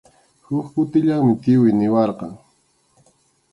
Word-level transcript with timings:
Huk 0.45 0.65
kutillanmi 0.73 1.33
tiyuy 1.43 1.71
niwarqan. 1.73 2.33